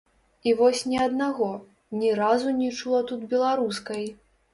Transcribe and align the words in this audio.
І 0.51 0.51
вось 0.59 0.79
ні 0.91 0.97
аднаго, 1.07 1.49
ні 2.03 2.09
разу 2.21 2.53
не 2.61 2.71
чула 2.79 3.03
тут 3.13 3.27
беларускай. 3.35 4.03